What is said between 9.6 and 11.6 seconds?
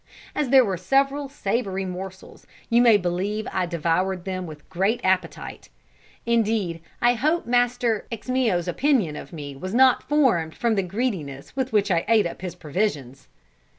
not formed from the greediness